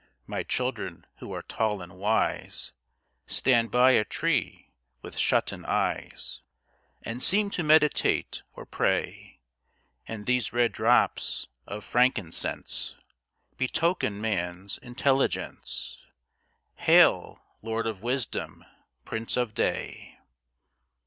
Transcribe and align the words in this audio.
My 0.25 0.41
children, 0.41 1.05
who 1.17 1.31
are 1.31 1.43
tall 1.43 1.79
and 1.79 1.95
wise, 1.99 2.73
Stand 3.27 3.69
by 3.69 3.91
a 3.91 4.03
tree 4.03 4.71
with 5.03 5.15
shutten 5.15 5.63
eyes 5.63 6.41
And 7.03 7.21
seem 7.21 7.51
to 7.51 7.61
meditate 7.61 8.41
or 8.55 8.65
pray. 8.65 9.41
And 10.07 10.25
these 10.25 10.53
red 10.53 10.71
drops 10.71 11.49
of 11.67 11.83
frankincense 11.83 12.97
Betoken 13.57 14.19
man's 14.19 14.79
intelligence. 14.79 16.07
Hail, 16.77 17.43
Lord 17.61 17.85
of 17.85 18.01
Wisdom, 18.01 18.65
Prince 19.05 19.37
of 19.37 19.53
Day! 19.53 20.17